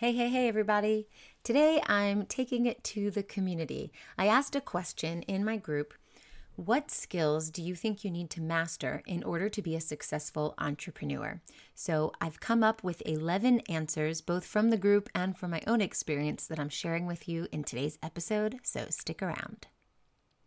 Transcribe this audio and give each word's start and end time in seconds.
Hey, 0.00 0.12
hey, 0.14 0.30
hey, 0.30 0.48
everybody. 0.48 1.08
Today 1.44 1.78
I'm 1.86 2.24
taking 2.24 2.64
it 2.64 2.82
to 2.84 3.10
the 3.10 3.22
community. 3.22 3.92
I 4.16 4.28
asked 4.28 4.56
a 4.56 4.60
question 4.62 5.20
in 5.24 5.44
my 5.44 5.58
group 5.58 5.92
What 6.56 6.90
skills 6.90 7.50
do 7.50 7.60
you 7.62 7.74
think 7.74 8.02
you 8.02 8.10
need 8.10 8.30
to 8.30 8.40
master 8.40 9.02
in 9.06 9.22
order 9.22 9.50
to 9.50 9.60
be 9.60 9.76
a 9.76 9.80
successful 9.82 10.54
entrepreneur? 10.56 11.42
So 11.74 12.12
I've 12.18 12.40
come 12.40 12.64
up 12.64 12.82
with 12.82 13.02
11 13.04 13.60
answers, 13.68 14.22
both 14.22 14.46
from 14.46 14.70
the 14.70 14.78
group 14.78 15.10
and 15.14 15.36
from 15.36 15.50
my 15.50 15.60
own 15.66 15.82
experience, 15.82 16.46
that 16.46 16.58
I'm 16.58 16.70
sharing 16.70 17.04
with 17.04 17.28
you 17.28 17.46
in 17.52 17.62
today's 17.62 17.98
episode. 18.02 18.60
So 18.62 18.86
stick 18.88 19.22
around. 19.22 19.66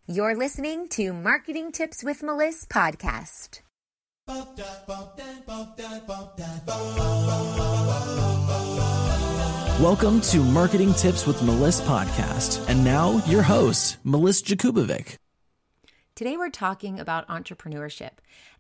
You're 0.07 0.35
listening 0.35 0.88
to 0.97 1.13
Marketing 1.13 1.71
Tips 1.71 2.04
with 2.04 2.23
Melissa 2.23 2.65
podcast. 2.70 3.59
Welcome 9.84 10.21
to 10.21 10.39
Marketing 10.39 10.93
Tips 10.93 11.27
with 11.27 11.44
Melissa 11.44 11.84
podcast. 11.84 12.66
And 12.70 12.85
now 12.85 13.21
your 13.26 13.41
host, 13.41 13.98
Melissa 14.05 14.45
Jakubovic. 14.45 15.17
Today, 16.23 16.38
we're 16.38 16.50
talking 16.50 17.02
about 17.02 17.27
entrepreneurship 17.27 18.12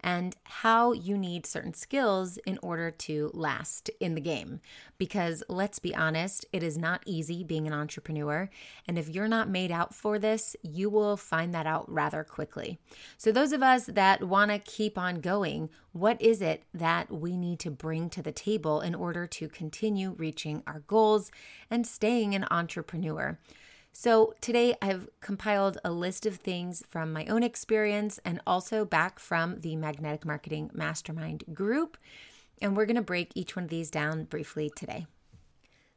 and 0.01 0.35
how 0.43 0.91
you 0.91 1.17
need 1.17 1.45
certain 1.45 1.73
skills 1.73 2.35
in 2.45 2.59
order 2.61 2.91
to 2.91 3.31
last 3.33 3.89
in 4.01 4.15
the 4.15 4.19
game. 4.19 4.59
Because 4.97 5.45
let's 5.47 5.79
be 5.79 5.95
honest, 5.95 6.45
it 6.51 6.61
is 6.61 6.77
not 6.77 7.03
easy 7.05 7.41
being 7.41 7.65
an 7.65 7.71
entrepreneur. 7.71 8.49
And 8.85 8.99
if 8.99 9.07
you're 9.07 9.29
not 9.29 9.47
made 9.47 9.71
out 9.71 9.95
for 9.95 10.19
this, 10.19 10.57
you 10.61 10.89
will 10.89 11.15
find 11.15 11.53
that 11.53 11.65
out 11.65 11.89
rather 11.89 12.25
quickly. 12.25 12.79
So, 13.17 13.31
those 13.31 13.53
of 13.53 13.63
us 13.63 13.85
that 13.85 14.25
want 14.25 14.51
to 14.51 14.59
keep 14.59 14.97
on 14.97 15.21
going, 15.21 15.69
what 15.93 16.21
is 16.21 16.41
it 16.41 16.63
that 16.73 17.09
we 17.13 17.37
need 17.37 17.59
to 17.59 17.71
bring 17.71 18.09
to 18.09 18.21
the 18.21 18.33
table 18.33 18.81
in 18.81 18.93
order 18.93 19.25
to 19.25 19.47
continue 19.47 20.15
reaching 20.17 20.63
our 20.67 20.81
goals 20.81 21.31
and 21.71 21.87
staying 21.87 22.35
an 22.35 22.45
entrepreneur? 22.51 23.39
So, 23.95 24.33
today 24.41 24.75
I've 24.81 25.07
compiled 25.21 25.77
a 25.85 25.91
list 25.91 26.25
of 26.25 26.37
things 26.37 26.83
from 26.89 27.13
my 27.13 27.27
own 27.27 27.43
experience 27.43 28.19
and 28.25 28.41
also 28.47 28.85
back 28.85 29.19
from 29.19 29.61
the 29.61 29.75
Magnetic 29.75 30.25
Marketing 30.25 30.71
Mastermind 30.73 31.43
group. 31.53 31.97
And 32.59 32.75
we're 32.75 32.87
going 32.87 32.95
to 32.95 33.03
break 33.03 33.31
each 33.35 33.55
one 33.55 33.65
of 33.65 33.69
these 33.69 33.91
down 33.91 34.23
briefly 34.23 34.71
today. 34.75 35.05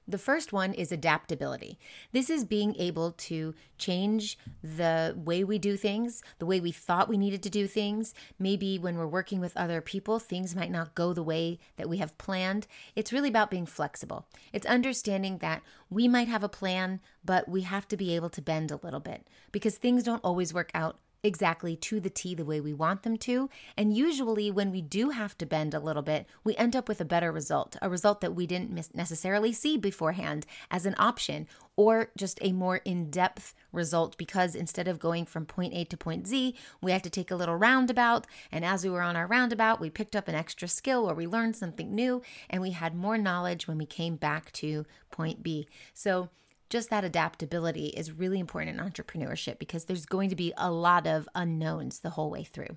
The 0.08 0.18
first 0.18 0.52
one 0.52 0.72
is 0.72 0.92
adaptability. 0.92 1.78
This 2.12 2.30
is 2.30 2.44
being 2.44 2.76
able 2.76 3.12
to 3.12 3.54
change 3.76 4.38
the 4.62 5.14
way 5.16 5.42
we 5.42 5.58
do 5.58 5.76
things, 5.76 6.22
the 6.38 6.46
way 6.46 6.60
we 6.60 6.70
thought 6.70 7.08
we 7.08 7.18
needed 7.18 7.42
to 7.42 7.50
do 7.50 7.66
things. 7.66 8.14
Maybe 8.38 8.78
when 8.78 8.96
we're 8.96 9.06
working 9.06 9.40
with 9.40 9.56
other 9.56 9.80
people, 9.80 10.18
things 10.18 10.54
might 10.54 10.70
not 10.70 10.94
go 10.94 11.12
the 11.12 11.24
way 11.24 11.58
that 11.76 11.88
we 11.88 11.98
have 11.98 12.16
planned. 12.18 12.68
It's 12.94 13.12
really 13.12 13.28
about 13.28 13.50
being 13.50 13.66
flexible. 13.66 14.26
It's 14.52 14.66
understanding 14.66 15.38
that 15.38 15.62
we 15.90 16.06
might 16.06 16.28
have 16.28 16.44
a 16.44 16.48
plan, 16.48 17.00
but 17.24 17.48
we 17.48 17.62
have 17.62 17.88
to 17.88 17.96
be 17.96 18.14
able 18.14 18.30
to 18.30 18.42
bend 18.42 18.70
a 18.70 18.80
little 18.82 19.00
bit 19.00 19.26
because 19.50 19.76
things 19.76 20.04
don't 20.04 20.24
always 20.24 20.54
work 20.54 20.70
out 20.72 20.98
exactly 21.22 21.76
to 21.76 22.00
the 22.00 22.10
T 22.10 22.34
the 22.34 22.44
way 22.44 22.60
we 22.60 22.72
want 22.72 23.02
them 23.02 23.16
to. 23.18 23.50
And 23.76 23.96
usually, 23.96 24.50
when 24.50 24.70
we 24.70 24.80
do 24.80 25.10
have 25.10 25.36
to 25.38 25.46
bend 25.46 25.74
a 25.74 25.80
little 25.80 26.02
bit, 26.02 26.26
we 26.44 26.56
end 26.56 26.76
up 26.76 26.88
with 26.88 27.00
a 27.00 27.04
better 27.04 27.32
result, 27.32 27.76
a 27.82 27.88
result 27.88 28.20
that 28.20 28.34
we 28.34 28.46
didn't 28.46 28.94
necessarily 28.94 29.52
see 29.52 29.76
beforehand 29.76 30.46
as 30.70 30.86
an 30.86 30.94
option, 30.98 31.46
or 31.76 32.10
just 32.16 32.38
a 32.40 32.52
more 32.52 32.78
in 32.78 33.10
depth 33.10 33.54
result 33.72 34.16
because 34.16 34.54
instead 34.54 34.88
of 34.88 34.98
going 34.98 35.26
from 35.26 35.44
point 35.44 35.74
A 35.74 35.84
to 35.84 35.96
point 35.96 36.26
Z, 36.26 36.54
we 36.80 36.92
had 36.92 37.04
to 37.04 37.10
take 37.10 37.30
a 37.30 37.36
little 37.36 37.56
roundabout. 37.56 38.26
And 38.50 38.64
as 38.64 38.82
we 38.82 38.90
were 38.90 39.02
on 39.02 39.16
our 39.16 39.26
roundabout, 39.26 39.80
we 39.80 39.90
picked 39.90 40.16
up 40.16 40.28
an 40.28 40.34
extra 40.34 40.68
skill 40.68 41.08
or 41.08 41.14
we 41.14 41.26
learned 41.26 41.56
something 41.56 41.94
new 41.94 42.22
and 42.48 42.62
we 42.62 42.70
had 42.70 42.94
more 42.94 43.18
knowledge 43.18 43.68
when 43.68 43.78
we 43.78 43.86
came 43.86 44.16
back 44.16 44.50
to 44.52 44.86
point 45.10 45.42
B. 45.42 45.68
So, 45.92 46.30
just 46.68 46.90
that 46.90 47.04
adaptability 47.04 47.86
is 47.88 48.12
really 48.12 48.40
important 48.40 48.78
in 48.78 48.84
entrepreneurship 48.84 49.58
because 49.58 49.84
there's 49.84 50.06
going 50.06 50.30
to 50.30 50.36
be 50.36 50.52
a 50.56 50.70
lot 50.70 51.06
of 51.06 51.28
unknowns 51.34 52.00
the 52.00 52.10
whole 52.10 52.30
way 52.30 52.44
through. 52.44 52.76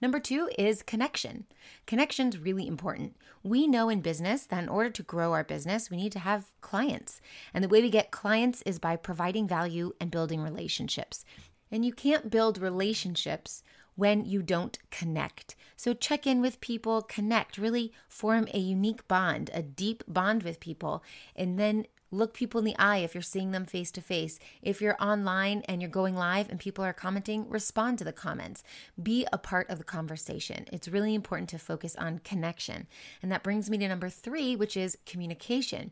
Number 0.00 0.20
two 0.20 0.50
is 0.58 0.82
connection. 0.82 1.44
Connection's 1.86 2.38
really 2.38 2.66
important. 2.66 3.16
We 3.42 3.66
know 3.66 3.88
in 3.88 4.00
business 4.00 4.44
that 4.46 4.62
in 4.62 4.68
order 4.68 4.90
to 4.90 5.02
grow 5.02 5.32
our 5.32 5.44
business, 5.44 5.90
we 5.90 5.96
need 5.96 6.12
to 6.12 6.18
have 6.18 6.50
clients. 6.60 7.20
And 7.54 7.62
the 7.62 7.68
way 7.68 7.80
we 7.80 7.90
get 7.90 8.10
clients 8.10 8.62
is 8.62 8.78
by 8.78 8.96
providing 8.96 9.48
value 9.48 9.92
and 10.00 10.10
building 10.10 10.42
relationships. 10.42 11.24
And 11.70 11.84
you 11.84 11.92
can't 11.92 12.30
build 12.30 12.58
relationships 12.58 13.62
when 13.96 14.24
you 14.24 14.42
don't 14.42 14.78
connect. 14.90 15.54
So 15.76 15.94
check 15.94 16.26
in 16.26 16.40
with 16.40 16.60
people, 16.60 17.02
connect, 17.02 17.58
really 17.58 17.92
form 18.08 18.48
a 18.52 18.58
unique 18.58 19.06
bond, 19.08 19.50
a 19.54 19.62
deep 19.62 20.02
bond 20.08 20.42
with 20.42 20.60
people, 20.60 21.02
and 21.36 21.58
then 21.58 21.86
Look 22.14 22.32
people 22.32 22.60
in 22.60 22.64
the 22.64 22.78
eye 22.78 22.98
if 22.98 23.12
you're 23.12 23.22
seeing 23.22 23.50
them 23.50 23.66
face 23.66 23.90
to 23.90 24.00
face. 24.00 24.38
If 24.62 24.80
you're 24.80 24.96
online 25.02 25.62
and 25.68 25.82
you're 25.82 25.90
going 25.90 26.14
live 26.14 26.48
and 26.48 26.60
people 26.60 26.84
are 26.84 26.92
commenting, 26.92 27.48
respond 27.50 27.98
to 27.98 28.04
the 28.04 28.12
comments. 28.12 28.62
Be 29.02 29.26
a 29.32 29.38
part 29.38 29.68
of 29.68 29.78
the 29.78 29.84
conversation. 29.84 30.66
It's 30.72 30.86
really 30.86 31.14
important 31.14 31.48
to 31.50 31.58
focus 31.58 31.96
on 31.96 32.20
connection. 32.20 32.86
And 33.20 33.32
that 33.32 33.42
brings 33.42 33.68
me 33.68 33.78
to 33.78 33.88
number 33.88 34.08
three, 34.08 34.54
which 34.54 34.76
is 34.76 34.96
communication. 35.06 35.90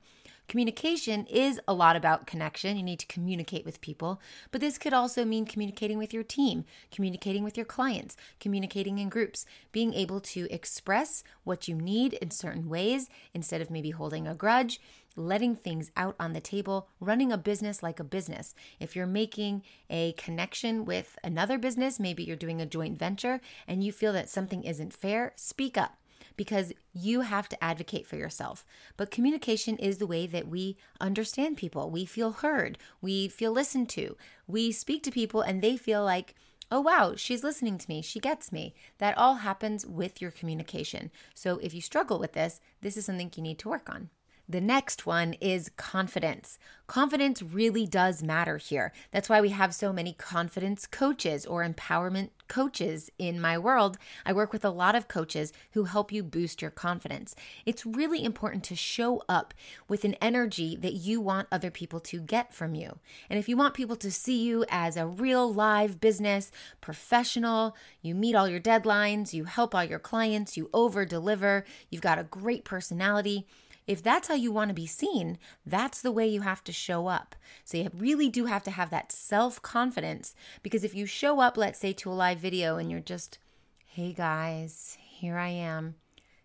Communication 0.49 1.27
is 1.27 1.61
a 1.67 1.73
lot 1.73 1.97
about 1.97 2.27
connection. 2.27 2.77
You 2.77 2.83
need 2.83 2.99
to 2.99 3.07
communicate 3.07 3.65
with 3.65 3.81
people, 3.81 4.21
but 4.51 4.61
this 4.61 4.77
could 4.77 4.93
also 4.93 5.25
mean 5.25 5.47
communicating 5.47 5.99
with 5.99 6.13
your 6.13 6.23
team, 6.23 6.65
communicating 6.91 7.43
with 7.43 7.57
your 7.57 7.65
clients, 7.65 8.17
communicating 8.39 8.99
in 8.99 9.09
groups, 9.09 9.47
being 9.73 9.95
able 9.95 10.21
to 10.21 10.47
express 10.51 11.25
what 11.45 11.69
you 11.69 11.75
need 11.75 12.15
in 12.15 12.31
certain 12.31 12.69
ways 12.69 13.09
instead 13.33 13.61
of 13.63 13.71
maybe 13.71 13.91
holding 13.91 14.27
a 14.27 14.35
grudge 14.35 14.81
letting 15.17 15.55
things 15.55 15.91
out 15.97 16.17
on 16.19 16.33
the 16.33 16.41
table, 16.41 16.89
running 17.01 17.33
a 17.33 17.39
business 17.39 17.83
like 17.83 18.01
a 18.01 18.05
business. 18.05 18.55
If 18.81 18.97
you're 18.97 19.07
making 19.07 19.63
a 19.91 20.13
connection 20.13 20.85
with 20.85 21.19
another 21.23 21.59
business, 21.59 22.01
maybe 22.01 22.25
you're 22.25 22.37
doing 22.37 22.61
a 22.61 22.67
joint 22.67 22.99
venture 22.99 23.41
and 23.67 23.85
you 23.85 23.93
feel 23.93 24.13
that 24.15 24.31
something 24.31 24.65
isn't 24.65 24.93
fair, 24.93 25.33
speak 25.37 25.77
up 25.77 25.99
because 26.37 26.72
you 26.93 27.22
have 27.22 27.48
to 27.48 27.65
advocate 27.65 28.06
for 28.06 28.16
yourself. 28.16 28.65
But 28.97 29.10
communication 29.10 29.76
is 29.78 29.98
the 29.98 30.06
way 30.06 30.26
that 30.26 30.48
we 30.48 30.76
understand 31.00 31.56
people. 31.56 31.91
We 31.91 32.04
feel 32.04 32.32
heard, 32.32 32.78
we 33.00 33.28
feel 33.28 33.53
listened 33.53 33.88
to, 33.91 34.16
we 34.47 34.72
speak 34.72 35.03
to 35.04 35.10
people 35.10 35.43
and 35.43 35.62
they 35.62 35.76
feel 35.76 36.04
like, 36.04 36.34
oh, 36.70 36.81
wow, 36.81 37.15
she's 37.16 37.44
listening 37.44 37.76
to 37.78 37.88
me, 37.88 38.00
she 38.00 38.19
gets 38.19 38.50
me. 38.50 38.75
That 38.98 39.16
all 39.19 39.37
happens 39.37 39.87
with 39.87 40.22
your 40.22 40.31
communication. 40.31 41.10
So 41.34 41.59
if 41.59 41.75
you 41.75 41.81
struggle 41.81 42.19
with 42.19 42.32
this, 42.32 42.60
this 42.81 42.97
is 42.97 43.04
something 43.04 43.31
you 43.37 43.43
need 43.43 43.59
to 43.60 43.69
work 43.69 43.91
on. 43.91 44.09
The 44.49 44.61
next 44.61 45.07
one 45.07 45.35
is 45.35 45.71
confidence. 45.77 46.59
Confidence 46.89 47.43
really 47.43 47.87
does 47.87 48.23
matter 48.23 48.59
here. 48.59 48.93
That's 49.13 49.29
why 49.29 49.41
we 49.41 49.51
have 49.51 49.75
so 49.75 49.93
many 49.93 50.13
confidence 50.13 50.87
coaches 50.87 51.47
or 51.47 51.65
empowerment 51.65 52.31
coaches 52.49 53.09
in 53.19 53.41
my 53.41 53.57
world. 53.57 53.97
I 54.27 54.33
work 54.33 54.53
with 54.53 54.65
a 54.65 54.71
lot 54.71 54.95
of 54.95 55.09
coaches 55.09 55.53
who 55.71 55.85
help 55.85 56.13
you 56.13 56.23
boost 56.23 56.61
your 56.61 56.73
confidence. 56.73 57.35
It's 57.65 57.87
really 57.87 58.23
important 58.23 58.65
to 58.65 58.77
show 58.77 59.23
up 59.29 59.55
with 59.89 60.05
an 60.05 60.17
energy 60.21 60.77
that 60.77 60.95
you 60.95 61.21
want 61.21 61.49
other 61.51 61.71
people 61.71 62.01
to 62.01 62.21
get 62.21 62.53
from 62.53 62.75
you. 62.75 62.99
And 63.31 63.39
if 63.39 63.49
you 63.49 63.57
want 63.57 63.75
people 63.75 63.97
to 63.97 64.11
see 64.11 64.43
you 64.43 64.67
as 64.69 64.97
a 64.97 65.07
real 65.07 65.51
live 65.51 66.01
business 66.01 66.51
professional, 66.81 67.75
you 68.03 68.15
meet 68.15 68.35
all 68.35 68.49
your 68.49 68.61
deadlines, 68.61 69.33
you 69.33 69.45
help 69.45 69.75
all 69.75 69.85
your 69.85 69.99
clients, 70.01 70.57
you 70.57 70.69
over 70.75 71.07
deliver, 71.07 71.65
you've 71.91 72.03
got 72.03 72.19
a 72.19 72.25
great 72.25 72.65
personality 72.65 73.47
if 73.87 74.03
that's 74.03 74.28
how 74.28 74.34
you 74.34 74.53
want 74.53 74.69
to 74.69 74.75
be 74.75 74.87
seen, 74.87 75.38
that's 75.66 76.00
the 76.00 76.12
way 76.12 76.26
you 76.26 76.43
have 76.43 76.62
to 76.65 76.72
show 76.72 77.09
up. 77.09 77.34
So 77.65 77.78
you 77.78 77.91
really 77.97 78.28
do 78.28 78.47
have 78.47 78.62
to 78.65 78.70
have 78.70 78.91
that 78.91 79.12
self 79.12 79.60
confidence 79.60 80.34
because 80.62 80.84
if 80.84 80.94
you 80.94 81.06
show 81.06 81.41
up, 81.41 81.56
let's 81.56 81.78
say, 81.78 81.93
to 81.94 82.10
a 82.10 82.12
live 82.12 82.38
video 82.38 82.76
and 82.76 82.91
you're 82.91 83.00
just, 83.00 83.38
hey 83.87 84.12
guys, 84.12 84.97
here 85.00 85.37
I 85.37 85.48
am. 85.48 85.97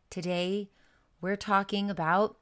Today, 0.09 0.69
we're 1.21 1.35
talking 1.35 1.89
about 1.89 2.37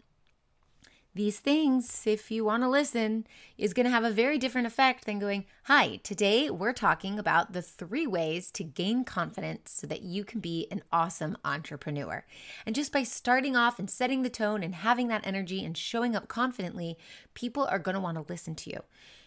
these 1.15 1.39
things, 1.39 2.03
if 2.05 2.29
you 2.29 2.43
want 2.43 2.61
to 2.63 2.69
listen, 2.69 3.25
is 3.57 3.73
going 3.73 3.85
to 3.85 3.91
have 3.91 4.03
a 4.03 4.11
very 4.11 4.37
different 4.37 4.67
effect 4.67 5.05
than 5.05 5.17
going, 5.17 5.45
Hi, 5.63 6.01
today 6.03 6.49
we're 6.49 6.73
talking 6.73 7.17
about 7.17 7.53
the 7.53 7.61
three 7.61 8.05
ways 8.05 8.51
to 8.51 8.65
gain 8.65 9.05
confidence 9.05 9.71
so 9.71 9.87
that 9.87 10.01
you 10.01 10.25
can 10.25 10.41
be 10.41 10.67
an 10.69 10.83
awesome 10.91 11.37
entrepreneur. 11.45 12.25
And 12.65 12.75
just 12.75 12.91
by 12.91 13.03
starting 13.03 13.55
off 13.55 13.79
and 13.79 13.89
setting 13.89 14.23
the 14.23 14.29
tone 14.29 14.61
and 14.61 14.75
having 14.75 15.07
that 15.07 15.25
energy 15.25 15.63
and 15.63 15.77
showing 15.77 16.17
up 16.17 16.27
confidently, 16.27 16.97
people 17.33 17.65
are 17.65 17.79
going 17.79 17.95
to 17.95 18.01
want 18.01 18.17
to 18.17 18.25
listen 18.27 18.53
to 18.55 18.69
you. 18.69 18.83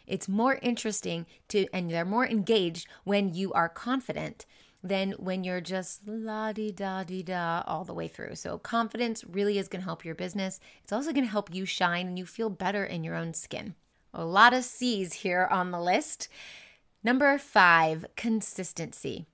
It's 0.06 0.28
more 0.28 0.58
interesting 0.60 1.24
to, 1.48 1.66
and 1.72 1.90
they're 1.90 2.04
more 2.04 2.26
engaged 2.26 2.86
when 3.04 3.32
you 3.32 3.50
are 3.54 3.68
confident 3.68 4.44
than 4.82 5.12
when 5.12 5.44
you're 5.44 5.60
just 5.60 6.06
la 6.06 6.52
di 6.52 6.70
da 6.70 7.02
di 7.02 7.22
da 7.22 7.62
all 7.66 7.84
the 7.84 7.94
way 7.94 8.08
through. 8.08 8.34
So, 8.36 8.58
confidence 8.58 9.24
really 9.24 9.58
is 9.58 9.68
going 9.68 9.80
to 9.80 9.86
help 9.86 10.04
your 10.04 10.14
business. 10.14 10.60
It's 10.82 10.92
also 10.92 11.12
going 11.12 11.24
to 11.24 11.30
help 11.30 11.52
you 11.52 11.64
shine 11.64 12.06
and 12.06 12.18
you 12.18 12.26
feel 12.26 12.50
better 12.50 12.84
in 12.84 13.04
your 13.04 13.14
own 13.14 13.34
skin. 13.34 13.74
A 14.14 14.24
lot 14.24 14.54
of 14.54 14.64
C's 14.64 15.12
here 15.14 15.48
on 15.50 15.70
the 15.70 15.80
list. 15.80 16.28
Number 17.02 17.36
five, 17.38 18.06
consistency. 18.16 19.26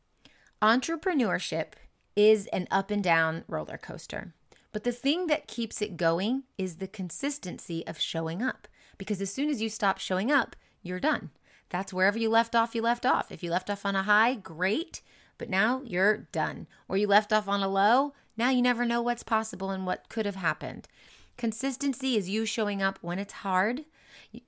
Entrepreneurship 0.60 1.74
is 2.16 2.46
an 2.48 2.66
up 2.70 2.90
and 2.90 3.02
down 3.02 3.44
roller 3.48 3.78
coaster. 3.78 4.34
But 4.72 4.84
the 4.84 4.92
thing 4.92 5.28
that 5.28 5.46
keeps 5.46 5.80
it 5.80 5.96
going 5.96 6.44
is 6.58 6.76
the 6.76 6.88
consistency 6.88 7.86
of 7.86 7.98
showing 7.98 8.42
up. 8.42 8.66
Because 8.98 9.20
as 9.20 9.32
soon 9.32 9.48
as 9.48 9.62
you 9.62 9.68
stop 9.68 9.98
showing 9.98 10.32
up, 10.32 10.56
you're 10.82 11.00
done. 11.00 11.30
That's 11.70 11.92
wherever 11.92 12.18
you 12.18 12.28
left 12.28 12.54
off, 12.54 12.74
you 12.74 12.82
left 12.82 13.06
off. 13.06 13.32
If 13.32 13.42
you 13.42 13.50
left 13.50 13.70
off 13.70 13.86
on 13.86 13.96
a 13.96 14.02
high, 14.02 14.34
great, 14.34 15.00
but 15.38 15.50
now 15.50 15.82
you're 15.84 16.28
done. 16.32 16.66
Or 16.88 16.96
you 16.96 17.06
left 17.06 17.32
off 17.32 17.48
on 17.48 17.62
a 17.62 17.68
low, 17.68 18.14
now 18.36 18.50
you 18.50 18.62
never 18.62 18.84
know 18.84 19.02
what's 19.02 19.22
possible 19.22 19.70
and 19.70 19.86
what 19.86 20.08
could 20.08 20.26
have 20.26 20.36
happened. 20.36 20.88
Consistency 21.36 22.16
is 22.16 22.28
you 22.28 22.46
showing 22.46 22.82
up 22.82 22.98
when 23.00 23.18
it's 23.18 23.34
hard, 23.34 23.84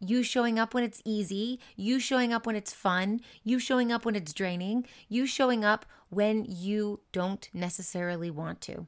you 0.00 0.22
showing 0.22 0.58
up 0.58 0.74
when 0.74 0.84
it's 0.84 1.02
easy, 1.04 1.60
you 1.76 1.98
showing 1.98 2.32
up 2.32 2.46
when 2.46 2.56
it's 2.56 2.72
fun, 2.72 3.20
you 3.44 3.58
showing 3.58 3.92
up 3.92 4.04
when 4.04 4.16
it's 4.16 4.32
draining, 4.32 4.86
you 5.08 5.26
showing 5.26 5.64
up 5.64 5.86
when 6.08 6.44
you 6.48 7.00
don't 7.12 7.48
necessarily 7.52 8.30
want 8.30 8.60
to. 8.62 8.86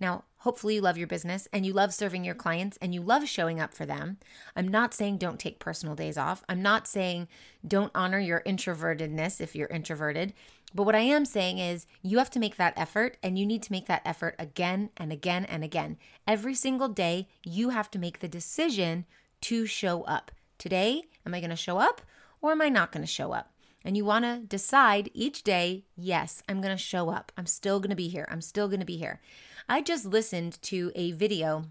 Now, 0.00 0.24
hopefully, 0.46 0.76
you 0.76 0.80
love 0.80 0.96
your 0.96 1.08
business 1.08 1.48
and 1.52 1.66
you 1.66 1.72
love 1.72 1.92
serving 1.92 2.22
your 2.24 2.32
clients 2.32 2.78
and 2.80 2.94
you 2.94 3.02
love 3.02 3.28
showing 3.28 3.58
up 3.58 3.74
for 3.74 3.84
them. 3.84 4.16
I'm 4.54 4.68
not 4.68 4.94
saying 4.94 5.18
don't 5.18 5.40
take 5.40 5.58
personal 5.58 5.96
days 5.96 6.16
off. 6.16 6.44
I'm 6.48 6.62
not 6.62 6.86
saying 6.86 7.26
don't 7.66 7.90
honor 7.96 8.20
your 8.20 8.42
introvertedness 8.46 9.40
if 9.40 9.56
you're 9.56 9.66
introverted. 9.66 10.34
But 10.72 10.84
what 10.84 10.94
I 10.94 11.00
am 11.00 11.24
saying 11.24 11.58
is 11.58 11.88
you 12.00 12.18
have 12.18 12.30
to 12.30 12.38
make 12.38 12.58
that 12.58 12.74
effort 12.76 13.16
and 13.24 13.36
you 13.36 13.44
need 13.44 13.60
to 13.64 13.72
make 13.72 13.86
that 13.86 14.02
effort 14.04 14.36
again 14.38 14.90
and 14.96 15.10
again 15.10 15.44
and 15.46 15.64
again. 15.64 15.96
Every 16.28 16.54
single 16.54 16.90
day, 16.90 17.26
you 17.42 17.70
have 17.70 17.90
to 17.90 17.98
make 17.98 18.20
the 18.20 18.28
decision 18.28 19.04
to 19.40 19.66
show 19.66 20.02
up. 20.02 20.30
Today, 20.58 21.06
am 21.26 21.34
I 21.34 21.40
going 21.40 21.50
to 21.50 21.56
show 21.56 21.78
up 21.78 22.02
or 22.40 22.52
am 22.52 22.62
I 22.62 22.68
not 22.68 22.92
going 22.92 23.04
to 23.04 23.12
show 23.12 23.32
up? 23.32 23.50
And 23.86 23.96
you 23.96 24.04
want 24.04 24.24
to 24.24 24.40
decide 24.40 25.10
each 25.14 25.44
day, 25.44 25.84
yes, 25.96 26.42
I'm 26.48 26.60
going 26.60 26.76
to 26.76 26.82
show 26.82 27.08
up. 27.08 27.30
I'm 27.38 27.46
still 27.46 27.78
going 27.78 27.90
to 27.90 27.96
be 27.96 28.08
here. 28.08 28.26
I'm 28.28 28.40
still 28.40 28.66
going 28.66 28.80
to 28.80 28.86
be 28.86 28.96
here. 28.96 29.20
I 29.68 29.80
just 29.80 30.04
listened 30.04 30.60
to 30.62 30.90
a 30.96 31.12
video 31.12 31.66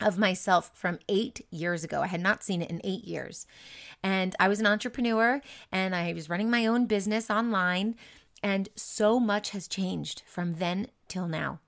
of 0.00 0.18
myself 0.18 0.72
from 0.74 0.98
eight 1.08 1.46
years 1.52 1.84
ago. 1.84 2.02
I 2.02 2.08
had 2.08 2.20
not 2.20 2.42
seen 2.42 2.62
it 2.62 2.70
in 2.70 2.80
eight 2.82 3.04
years. 3.04 3.46
And 4.02 4.34
I 4.40 4.48
was 4.48 4.58
an 4.58 4.66
entrepreneur 4.66 5.40
and 5.70 5.94
I 5.94 6.12
was 6.14 6.28
running 6.28 6.50
my 6.50 6.66
own 6.66 6.86
business 6.86 7.30
online. 7.30 7.94
And 8.42 8.68
so 8.74 9.20
much 9.20 9.50
has 9.50 9.68
changed 9.68 10.24
from 10.26 10.54
then 10.54 10.88
till 11.06 11.28
now. 11.28 11.60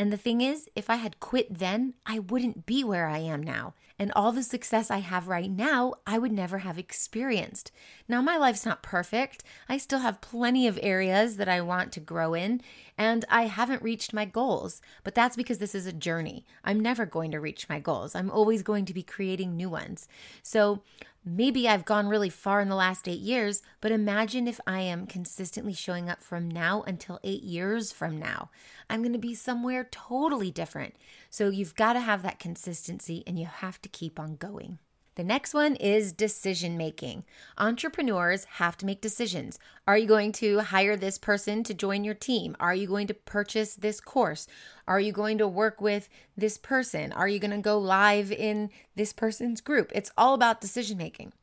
And 0.00 0.10
the 0.10 0.16
thing 0.16 0.40
is, 0.40 0.66
if 0.74 0.88
I 0.88 0.96
had 0.96 1.20
quit 1.20 1.58
then, 1.58 1.92
I 2.06 2.20
wouldn't 2.20 2.64
be 2.64 2.82
where 2.82 3.06
I 3.06 3.18
am 3.18 3.42
now 3.42 3.74
and 4.00 4.10
all 4.16 4.32
the 4.32 4.42
success 4.42 4.90
I 4.90 5.00
have 5.00 5.28
right 5.28 5.50
now, 5.50 5.92
I 6.06 6.16
would 6.16 6.32
never 6.32 6.58
have 6.58 6.78
experienced. 6.78 7.70
Now, 8.08 8.22
my 8.22 8.38
life's 8.38 8.64
not 8.64 8.82
perfect. 8.82 9.44
I 9.68 9.76
still 9.76 9.98
have 9.98 10.22
plenty 10.22 10.66
of 10.66 10.78
areas 10.82 11.36
that 11.36 11.50
I 11.50 11.60
want 11.60 11.92
to 11.92 12.00
grow 12.00 12.32
in, 12.32 12.62
and 12.96 13.26
I 13.28 13.42
haven't 13.42 13.82
reached 13.82 14.14
my 14.14 14.24
goals. 14.24 14.80
But 15.04 15.14
that's 15.14 15.36
because 15.36 15.58
this 15.58 15.74
is 15.74 15.84
a 15.84 15.92
journey. 15.92 16.46
I'm 16.64 16.80
never 16.80 17.04
going 17.04 17.30
to 17.32 17.40
reach 17.40 17.68
my 17.68 17.78
goals, 17.78 18.14
I'm 18.14 18.30
always 18.30 18.62
going 18.62 18.86
to 18.86 18.94
be 18.94 19.02
creating 19.02 19.54
new 19.54 19.68
ones. 19.68 20.08
So, 20.42 20.80
Maybe 21.24 21.68
I've 21.68 21.84
gone 21.84 22.08
really 22.08 22.30
far 22.30 22.62
in 22.62 22.70
the 22.70 22.74
last 22.74 23.06
eight 23.06 23.20
years, 23.20 23.62
but 23.82 23.92
imagine 23.92 24.48
if 24.48 24.58
I 24.66 24.80
am 24.80 25.06
consistently 25.06 25.74
showing 25.74 26.08
up 26.08 26.22
from 26.22 26.48
now 26.48 26.82
until 26.86 27.20
eight 27.22 27.42
years 27.42 27.92
from 27.92 28.18
now. 28.18 28.48
I'm 28.88 29.02
going 29.02 29.12
to 29.12 29.18
be 29.18 29.34
somewhere 29.34 29.86
totally 29.90 30.50
different. 30.50 30.96
So 31.28 31.50
you've 31.50 31.74
got 31.74 31.92
to 31.92 32.00
have 32.00 32.22
that 32.22 32.38
consistency 32.38 33.22
and 33.26 33.38
you 33.38 33.44
have 33.44 33.82
to 33.82 33.88
keep 33.90 34.18
on 34.18 34.36
going. 34.36 34.78
The 35.20 35.24
next 35.24 35.52
one 35.52 35.76
is 35.76 36.12
decision 36.12 36.78
making. 36.78 37.24
Entrepreneurs 37.58 38.44
have 38.52 38.78
to 38.78 38.86
make 38.86 39.02
decisions. 39.02 39.58
Are 39.86 39.98
you 39.98 40.06
going 40.06 40.32
to 40.40 40.60
hire 40.60 40.96
this 40.96 41.18
person 41.18 41.62
to 41.64 41.74
join 41.74 42.04
your 42.04 42.14
team? 42.14 42.56
Are 42.58 42.74
you 42.74 42.86
going 42.86 43.06
to 43.08 43.12
purchase 43.12 43.74
this 43.74 44.00
course? 44.00 44.46
Are 44.88 44.98
you 44.98 45.12
going 45.12 45.36
to 45.36 45.46
work 45.46 45.78
with 45.78 46.08
this 46.38 46.56
person? 46.56 47.12
Are 47.12 47.28
you 47.28 47.38
going 47.38 47.50
to 47.50 47.58
go 47.58 47.78
live 47.78 48.32
in 48.32 48.70
this 48.96 49.12
person's 49.12 49.60
group? 49.60 49.92
It's 49.94 50.10
all 50.16 50.32
about 50.32 50.62
decision 50.62 50.96
making. 50.96 51.34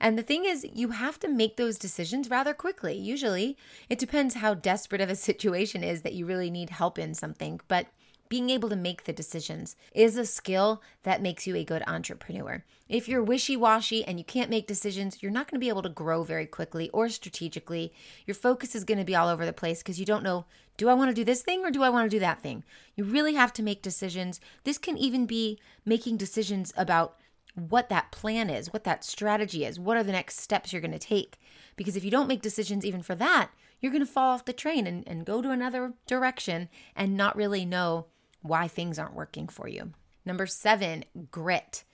And 0.00 0.18
the 0.18 0.24
thing 0.24 0.44
is, 0.44 0.66
you 0.74 0.88
have 0.90 1.20
to 1.20 1.28
make 1.28 1.56
those 1.56 1.78
decisions 1.78 2.30
rather 2.30 2.52
quickly. 2.52 2.96
Usually, 2.96 3.56
it 3.88 4.00
depends 4.00 4.34
how 4.34 4.54
desperate 4.54 5.00
of 5.00 5.08
a 5.08 5.14
situation 5.30 5.84
is 5.84 6.02
that 6.02 6.14
you 6.14 6.26
really 6.26 6.50
need 6.50 6.70
help 6.70 6.98
in 6.98 7.14
something, 7.14 7.60
but 7.68 7.86
being 8.30 8.48
able 8.48 8.68
to 8.68 8.76
make 8.76 9.04
the 9.04 9.12
decisions 9.12 9.74
is 9.92 10.16
a 10.16 10.24
skill 10.24 10.80
that 11.02 11.20
makes 11.20 11.48
you 11.48 11.56
a 11.56 11.64
good 11.64 11.82
entrepreneur. 11.88 12.64
If 12.88 13.08
you're 13.08 13.22
wishy 13.22 13.56
washy 13.56 14.04
and 14.04 14.18
you 14.18 14.24
can't 14.24 14.48
make 14.48 14.68
decisions, 14.68 15.20
you're 15.20 15.32
not 15.32 15.50
going 15.50 15.60
to 15.60 15.64
be 15.64 15.68
able 15.68 15.82
to 15.82 15.88
grow 15.88 16.22
very 16.22 16.46
quickly 16.46 16.88
or 16.90 17.08
strategically. 17.08 17.92
Your 18.26 18.36
focus 18.36 18.76
is 18.76 18.84
going 18.84 18.98
to 18.98 19.04
be 19.04 19.16
all 19.16 19.28
over 19.28 19.44
the 19.44 19.52
place 19.52 19.82
because 19.82 20.00
you 20.00 20.06
don't 20.06 20.22
know 20.22 20.46
do 20.76 20.88
I 20.88 20.94
want 20.94 21.10
to 21.10 21.14
do 21.14 21.24
this 21.24 21.42
thing 21.42 21.62
or 21.62 21.70
do 21.70 21.82
I 21.82 21.90
want 21.90 22.10
to 22.10 22.16
do 22.16 22.20
that 22.20 22.40
thing? 22.40 22.64
You 22.96 23.04
really 23.04 23.34
have 23.34 23.52
to 23.54 23.62
make 23.62 23.82
decisions. 23.82 24.40
This 24.64 24.78
can 24.78 24.96
even 24.96 25.26
be 25.26 25.58
making 25.84 26.16
decisions 26.16 26.72
about 26.74 27.18
what 27.54 27.90
that 27.90 28.10
plan 28.10 28.48
is, 28.48 28.72
what 28.72 28.84
that 28.84 29.04
strategy 29.04 29.66
is, 29.66 29.78
what 29.78 29.98
are 29.98 30.02
the 30.02 30.12
next 30.12 30.40
steps 30.40 30.72
you're 30.72 30.80
going 30.80 30.92
to 30.92 30.98
take. 30.98 31.38
Because 31.76 31.96
if 31.96 32.04
you 32.04 32.10
don't 32.10 32.28
make 32.28 32.40
decisions 32.40 32.86
even 32.86 33.02
for 33.02 33.14
that, 33.16 33.50
you're 33.80 33.92
going 33.92 34.04
to 34.04 34.10
fall 34.10 34.32
off 34.32 34.46
the 34.46 34.54
train 34.54 34.86
and, 34.86 35.06
and 35.06 35.26
go 35.26 35.42
to 35.42 35.50
another 35.50 35.92
direction 36.06 36.70
and 36.96 37.14
not 37.14 37.36
really 37.36 37.66
know 37.66 38.06
why 38.42 38.68
things 38.68 38.98
aren't 38.98 39.14
working 39.14 39.48
for 39.48 39.68
you. 39.68 39.92
Number 40.24 40.46
seven, 40.46 41.04
grit. 41.30 41.84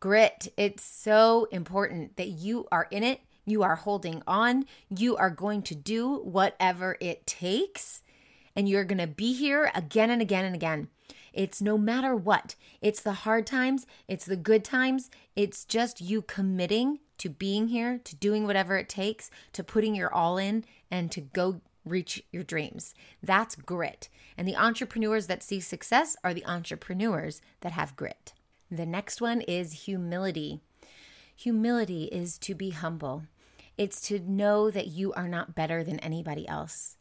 Grit. 0.00 0.52
It's 0.56 0.82
so 0.82 1.46
important 1.52 2.16
that 2.16 2.28
you 2.28 2.66
are 2.72 2.88
in 2.90 3.04
it, 3.04 3.20
you 3.44 3.62
are 3.62 3.76
holding 3.76 4.22
on, 4.26 4.64
you 4.88 5.16
are 5.16 5.30
going 5.30 5.62
to 5.62 5.74
do 5.74 6.16
whatever 6.18 6.96
it 7.00 7.26
takes, 7.26 8.02
and 8.54 8.68
you're 8.68 8.84
going 8.84 8.98
to 8.98 9.06
be 9.06 9.32
here 9.32 9.70
again 9.74 10.10
and 10.10 10.22
again 10.22 10.44
and 10.44 10.54
again. 10.54 10.88
It's 11.32 11.62
no 11.62 11.78
matter 11.78 12.14
what. 12.14 12.56
It's 12.80 13.00
the 13.00 13.12
hard 13.12 13.46
times, 13.46 13.86
it's 14.06 14.26
the 14.26 14.36
good 14.36 14.64
times. 14.64 15.10
It's 15.34 15.64
just 15.64 16.00
you 16.00 16.22
committing 16.22 16.98
to 17.18 17.30
being 17.30 17.68
here, 17.68 18.00
to 18.04 18.16
doing 18.16 18.44
whatever 18.44 18.76
it 18.76 18.88
takes, 18.88 19.30
to 19.52 19.64
putting 19.64 19.94
your 19.94 20.12
all 20.12 20.36
in, 20.36 20.64
and 20.90 21.10
to 21.12 21.20
go 21.20 21.60
reach 21.84 22.22
your 22.30 22.42
dreams. 22.42 22.94
That's 23.22 23.54
grit. 23.54 24.08
And 24.36 24.46
the 24.46 24.56
entrepreneurs 24.56 25.26
that 25.26 25.42
see 25.42 25.60
success 25.60 26.16
are 26.22 26.34
the 26.34 26.46
entrepreneurs 26.46 27.40
that 27.60 27.72
have 27.72 27.96
grit. 27.96 28.32
The 28.70 28.86
next 28.86 29.20
one 29.20 29.40
is 29.42 29.84
humility. 29.84 30.60
Humility 31.36 32.04
is 32.04 32.38
to 32.38 32.54
be 32.54 32.70
humble, 32.70 33.24
it's 33.78 34.00
to 34.02 34.18
know 34.18 34.70
that 34.70 34.88
you 34.88 35.12
are 35.14 35.28
not 35.28 35.54
better 35.54 35.82
than 35.82 35.98
anybody 36.00 36.46
else. 36.46 36.96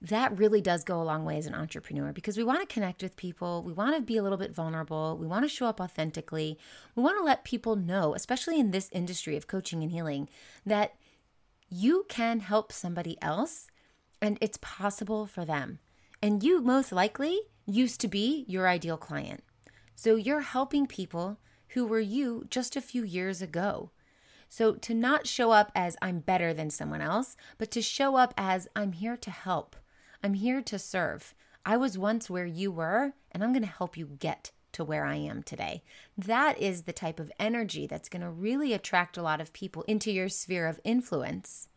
That 0.00 0.38
really 0.38 0.60
does 0.60 0.84
go 0.84 1.00
a 1.00 1.02
long 1.02 1.24
way 1.24 1.38
as 1.38 1.46
an 1.46 1.54
entrepreneur 1.54 2.12
because 2.12 2.36
we 2.36 2.44
want 2.44 2.60
to 2.60 2.72
connect 2.72 3.02
with 3.02 3.16
people. 3.16 3.62
We 3.62 3.72
want 3.72 3.96
to 3.96 4.02
be 4.02 4.16
a 4.16 4.22
little 4.22 4.38
bit 4.38 4.54
vulnerable. 4.54 5.16
We 5.18 5.26
want 5.26 5.44
to 5.44 5.48
show 5.48 5.66
up 5.66 5.80
authentically. 5.80 6.58
We 6.94 7.02
want 7.02 7.18
to 7.18 7.24
let 7.24 7.44
people 7.44 7.74
know, 7.74 8.14
especially 8.14 8.60
in 8.60 8.70
this 8.70 8.88
industry 8.92 9.36
of 9.36 9.48
coaching 9.48 9.82
and 9.82 9.90
healing, 9.90 10.28
that 10.64 10.94
you 11.68 12.06
can 12.08 12.40
help 12.40 12.72
somebody 12.72 13.20
else 13.22 13.68
and 14.20 14.38
it's 14.40 14.58
possible 14.60 15.26
for 15.26 15.44
them. 15.44 15.78
And 16.22 16.42
you 16.42 16.60
most 16.60 16.92
likely 16.92 17.40
used 17.66 18.00
to 18.00 18.08
be 18.08 18.44
your 18.48 18.68
ideal 18.68 18.96
client. 18.96 19.42
So 19.94 20.16
you're 20.16 20.40
helping 20.40 20.86
people 20.86 21.38
who 21.68 21.86
were 21.86 22.00
you 22.00 22.46
just 22.50 22.76
a 22.76 22.80
few 22.80 23.04
years 23.04 23.42
ago. 23.42 23.90
So 24.48 24.74
to 24.74 24.94
not 24.94 25.26
show 25.26 25.50
up 25.50 25.70
as 25.74 25.96
I'm 26.00 26.20
better 26.20 26.54
than 26.54 26.70
someone 26.70 27.02
else, 27.02 27.36
but 27.58 27.70
to 27.72 27.82
show 27.82 28.16
up 28.16 28.32
as 28.36 28.66
I'm 28.74 28.92
here 28.92 29.16
to 29.16 29.30
help. 29.30 29.76
I'm 30.22 30.34
here 30.34 30.62
to 30.62 30.78
serve. 30.78 31.34
I 31.66 31.76
was 31.76 31.98
once 31.98 32.30
where 32.30 32.46
you 32.46 32.72
were, 32.72 33.12
and 33.30 33.44
I'm 33.44 33.52
going 33.52 33.62
to 33.62 33.68
help 33.68 33.96
you 33.96 34.06
get 34.06 34.52
to 34.72 34.84
where 34.84 35.04
I 35.04 35.16
am 35.16 35.42
today. 35.42 35.82
That 36.16 36.58
is 36.58 36.82
the 36.82 36.92
type 36.92 37.20
of 37.20 37.32
energy 37.38 37.86
that's 37.86 38.08
going 38.08 38.22
to 38.22 38.30
really 38.30 38.72
attract 38.72 39.16
a 39.16 39.22
lot 39.22 39.40
of 39.40 39.52
people 39.52 39.82
into 39.82 40.10
your 40.10 40.28
sphere 40.28 40.66
of 40.66 40.80
influence 40.84 41.68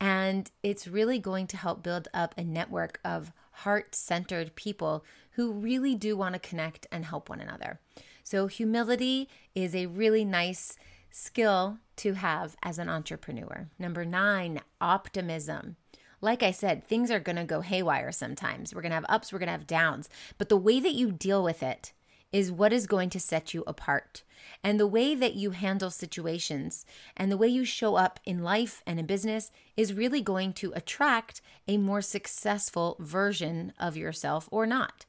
and 0.00 0.50
it's 0.62 0.86
really 0.86 1.18
going 1.18 1.46
to 1.48 1.56
help 1.56 1.82
build 1.82 2.08
up 2.14 2.34
a 2.36 2.44
network 2.44 3.00
of 3.04 3.32
heart 3.52 3.94
centered 3.94 4.54
people 4.54 5.04
who 5.32 5.52
really 5.52 5.94
do 5.94 6.16
want 6.16 6.34
to 6.34 6.38
connect 6.38 6.86
and 6.92 7.04
help 7.04 7.28
one 7.28 7.40
another. 7.40 7.80
So, 8.22 8.46
humility 8.46 9.28
is 9.54 9.74
a 9.74 9.86
really 9.86 10.24
nice 10.24 10.76
skill 11.10 11.78
to 11.96 12.14
have 12.14 12.56
as 12.62 12.78
an 12.78 12.88
entrepreneur. 12.88 13.68
Number 13.78 14.04
nine, 14.04 14.60
optimism. 14.80 15.76
Like 16.20 16.42
I 16.42 16.50
said, 16.50 16.84
things 16.84 17.10
are 17.10 17.20
going 17.20 17.36
to 17.36 17.44
go 17.44 17.60
haywire 17.60 18.12
sometimes. 18.12 18.74
We're 18.74 18.82
going 18.82 18.90
to 18.90 18.96
have 18.96 19.06
ups, 19.08 19.32
we're 19.32 19.38
going 19.38 19.48
to 19.48 19.52
have 19.52 19.66
downs. 19.66 20.08
But 20.36 20.48
the 20.48 20.56
way 20.56 20.80
that 20.80 20.94
you 20.94 21.10
deal 21.12 21.42
with 21.42 21.62
it 21.62 21.92
is 22.32 22.52
what 22.52 22.72
is 22.72 22.86
going 22.86 23.10
to 23.10 23.20
set 23.20 23.54
you 23.54 23.64
apart. 23.66 24.22
And 24.62 24.78
the 24.78 24.86
way 24.86 25.14
that 25.14 25.34
you 25.34 25.50
handle 25.50 25.90
situations 25.90 26.84
and 27.16 27.30
the 27.30 27.36
way 27.36 27.48
you 27.48 27.64
show 27.64 27.96
up 27.96 28.20
in 28.24 28.42
life 28.42 28.82
and 28.86 28.98
in 28.98 29.06
business 29.06 29.50
is 29.76 29.94
really 29.94 30.20
going 30.20 30.52
to 30.54 30.72
attract 30.74 31.40
a 31.66 31.76
more 31.76 32.02
successful 32.02 32.96
version 32.98 33.72
of 33.78 33.96
yourself 33.96 34.48
or 34.50 34.66
not. 34.66 35.04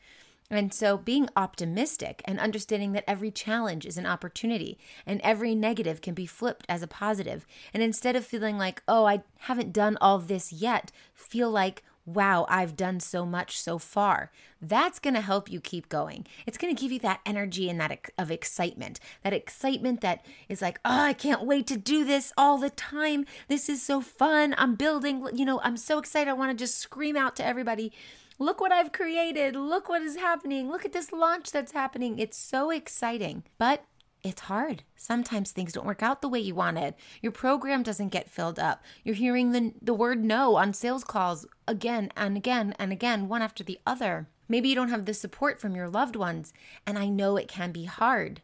And 0.52 0.74
so, 0.74 0.98
being 0.98 1.30
optimistic 1.36 2.24
and 2.26 2.40
understanding 2.40 2.94
that 2.94 3.04
every 3.08 3.30
challenge 3.30 3.86
is 3.86 3.98
an 4.00 4.08
opportunity 4.08 4.80
and 5.06 5.22
every 5.22 5.54
negative 5.54 6.02
can 6.02 6.16
be 6.16 6.26
flipped 6.26 6.66
as 6.68 6.82
a 6.82 6.88
positive. 6.88 7.46
And 7.72 7.84
instead 7.84 8.16
of 8.16 8.26
feeling 8.26 8.58
like, 8.58 8.82
oh, 8.88 9.06
I 9.06 9.22
haven't 9.42 9.74
done 9.74 9.96
all 10.02 10.18
this 10.18 10.52
yet, 10.52 10.92
feel 11.14 11.52
like, 11.52 11.84
wow, 12.14 12.46
I've 12.50 12.76
done 12.76 13.00
so 13.00 13.26
much 13.26 13.60
so 13.60 13.78
far. 13.78 14.32
That's 14.62 15.00
going 15.00 15.14
to 15.14 15.22
help 15.22 15.52
you 15.52 15.62
keep 15.62 15.90
going. 15.90 16.26
It's 16.46 16.58
going 16.58 16.76
to 16.76 16.82
give 16.82 16.92
you 16.92 17.00
that 17.00 17.22
energy 17.26 17.70
and 17.70 17.80
that 17.80 18.12
of 18.18 18.32
excitement. 18.32 19.00
That 19.24 19.34
excitement 19.34 20.02
that 20.02 20.26
is 20.48 20.62
like, 20.62 20.80
"Oh, 20.84 21.02
I 21.02 21.14
can't 21.14 21.46
wait 21.46 21.68
to 21.68 21.78
do 21.78 22.04
this 22.04 22.34
all 22.38 22.58
the 22.58 22.70
time. 22.70 23.26
This 23.48 23.70
is 23.70 23.82
so 23.82 24.02
fun. 24.02 24.56
I'm 24.58 24.76
building, 24.76 25.26
you 25.34 25.46
know, 25.46 25.62
I'm 25.64 25.78
so 25.78 25.98
excited. 26.00 26.30
I 26.30 26.34
want 26.34 26.52
to 26.52 26.62
just 26.62 26.78
scream 26.78 27.16
out 27.16 27.36
to 27.38 27.46
everybody, 27.46 27.94
Look 28.42 28.62
what 28.62 28.72
I've 28.72 28.94
created. 28.94 29.58
Look 29.58 29.90
what 29.90 30.02
is 30.02 30.16
happening. 30.16 30.70
Look 30.72 30.86
at 30.86 30.94
this 30.94 31.12
launch 31.12 31.52
that's 31.52 31.74
happening. 31.74 32.20
It's 32.20 32.38
so 32.38 32.72
exciting. 32.72 33.44
But 33.58 33.84
it's 34.24 34.42
hard. 34.42 34.84
Sometimes 34.96 35.52
things 35.52 35.72
don't 35.74 35.86
work 35.86 36.04
out 36.04 36.22
the 36.22 36.30
way 36.30 36.40
you 36.40 36.54
wanted. 36.54 36.96
Your 37.22 37.32
program 37.32 37.84
doesn't 37.84 38.10
get 38.10 38.30
filled 38.30 38.60
up. 38.60 38.84
You're 39.04 39.16
hearing 39.16 39.52
the, 39.52 39.74
the 39.82 39.94
word 39.94 40.24
no 40.24 40.58
on 40.58 40.74
sales 40.74 41.04
calls 41.04 41.46
again 41.68 42.12
and 42.18 42.36
again 42.36 42.76
and 42.78 42.92
again, 42.92 43.30
one 43.30 43.42
after 43.42 43.64
the 43.64 43.80
other. 43.86 44.28
Maybe 44.50 44.70
you 44.70 44.76
don't 44.76 44.90
have 44.90 45.06
the 45.06 45.14
support 45.14 45.62
from 45.62 45.76
your 45.76 45.88
loved 45.88 46.16
ones, 46.16 46.54
and 46.86 46.98
I 46.98 47.08
know 47.08 47.38
it 47.38 47.48
can 47.48 47.72
be 47.72 47.86
hard. 47.86 48.42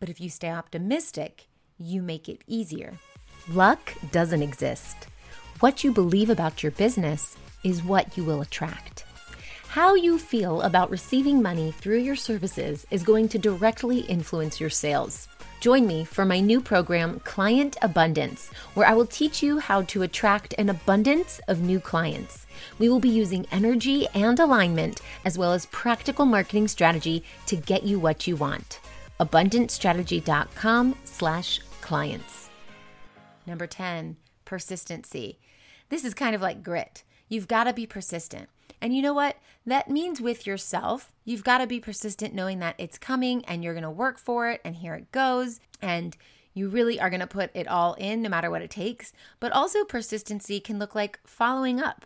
But 0.00 0.08
if 0.08 0.20
you 0.20 0.30
stay 0.30 0.50
optimistic, 0.50 1.46
you 1.78 2.02
make 2.02 2.28
it 2.28 2.42
easier. 2.46 2.94
Luck 3.48 3.94
doesn't 4.10 4.42
exist. 4.42 4.96
What 5.60 5.84
you 5.84 5.92
believe 5.92 6.30
about 6.30 6.62
your 6.62 6.72
business 6.72 7.36
is 7.62 7.84
what 7.84 8.16
you 8.16 8.24
will 8.24 8.40
attract. 8.40 9.04
How 9.70 9.94
you 9.94 10.18
feel 10.18 10.62
about 10.62 10.90
receiving 10.90 11.40
money 11.40 11.70
through 11.70 11.98
your 11.98 12.16
services 12.16 12.84
is 12.90 13.04
going 13.04 13.28
to 13.28 13.38
directly 13.38 14.00
influence 14.00 14.58
your 14.58 14.68
sales. 14.68 15.28
Join 15.60 15.86
me 15.86 16.04
for 16.04 16.24
my 16.24 16.40
new 16.40 16.60
program, 16.60 17.20
Client 17.20 17.76
Abundance, 17.80 18.50
where 18.74 18.88
I 18.88 18.94
will 18.94 19.06
teach 19.06 19.44
you 19.44 19.60
how 19.60 19.82
to 19.82 20.02
attract 20.02 20.56
an 20.58 20.70
abundance 20.70 21.40
of 21.46 21.60
new 21.60 21.78
clients. 21.78 22.46
We 22.80 22.88
will 22.88 22.98
be 22.98 23.10
using 23.10 23.46
energy 23.52 24.08
and 24.12 24.40
alignment, 24.40 25.02
as 25.24 25.38
well 25.38 25.52
as 25.52 25.66
practical 25.66 26.26
marketing 26.26 26.66
strategy 26.66 27.22
to 27.46 27.54
get 27.54 27.84
you 27.84 28.00
what 28.00 28.26
you 28.26 28.34
want. 28.34 28.80
AbundanceStrategy.com 29.20 30.96
slash 31.04 31.60
clients. 31.80 32.50
Number 33.46 33.68
10, 33.68 34.16
persistency. 34.44 35.38
This 35.90 36.04
is 36.04 36.12
kind 36.12 36.34
of 36.34 36.42
like 36.42 36.64
grit. 36.64 37.04
You've 37.28 37.46
got 37.46 37.64
to 37.64 37.72
be 37.72 37.86
persistent. 37.86 38.48
And 38.80 38.96
you 38.96 39.02
know 39.02 39.12
what? 39.12 39.36
That 39.70 39.88
means 39.88 40.20
with 40.20 40.48
yourself, 40.48 41.12
you've 41.24 41.44
got 41.44 41.58
to 41.58 41.66
be 41.68 41.78
persistent 41.78 42.34
knowing 42.34 42.58
that 42.58 42.74
it's 42.76 42.98
coming 42.98 43.44
and 43.44 43.62
you're 43.62 43.72
going 43.72 43.84
to 43.84 43.90
work 43.90 44.18
for 44.18 44.50
it 44.50 44.60
and 44.64 44.74
here 44.74 44.96
it 44.96 45.12
goes. 45.12 45.60
And 45.80 46.16
you 46.54 46.68
really 46.68 46.98
are 46.98 47.08
going 47.08 47.20
to 47.20 47.26
put 47.28 47.52
it 47.54 47.68
all 47.68 47.94
in 47.94 48.20
no 48.20 48.28
matter 48.28 48.50
what 48.50 48.62
it 48.62 48.70
takes. 48.70 49.12
But 49.38 49.52
also, 49.52 49.84
persistency 49.84 50.58
can 50.58 50.80
look 50.80 50.96
like 50.96 51.20
following 51.24 51.80
up 51.80 52.04